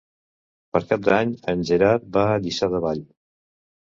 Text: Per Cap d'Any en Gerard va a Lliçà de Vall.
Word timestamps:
Per 0.77 0.79
Cap 0.93 1.03
d'Any 1.07 1.33
en 1.53 1.61
Gerard 1.71 2.09
va 2.17 2.23
a 2.29 2.39
Lliçà 2.45 2.71
de 2.77 2.83
Vall. 2.87 3.03